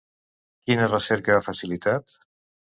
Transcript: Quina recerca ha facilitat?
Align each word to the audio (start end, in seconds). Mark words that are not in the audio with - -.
Quina 0.69 0.87
recerca 0.91 1.37
ha 1.41 1.45
facilitat? 1.49 2.17